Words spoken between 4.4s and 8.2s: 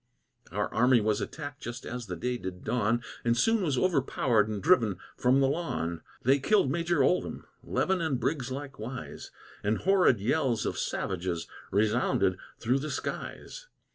and driven from the lawn. They killed Major Ouldham, Levin and